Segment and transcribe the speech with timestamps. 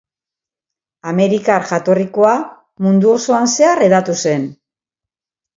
[1.11, 2.33] Amerikar jatorrikoa,
[2.87, 4.49] mundu osoan zehar hedatu zen.